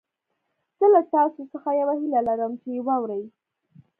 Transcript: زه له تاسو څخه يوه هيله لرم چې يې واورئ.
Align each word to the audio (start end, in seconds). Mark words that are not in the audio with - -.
زه 0.77 0.85
له 0.93 1.01
تاسو 1.13 1.41
څخه 1.51 1.69
يوه 1.81 1.93
هيله 2.01 2.21
لرم 2.29 2.51
چې 2.61 2.69
يې 2.75 2.81
واورئ. 2.87 3.23